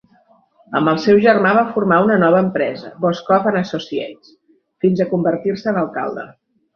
[0.77, 4.31] Amb el seu germà va formar una nova empresa 'Boshcoff and Associates"
[4.87, 6.25] fins a convertir-se en alcalde.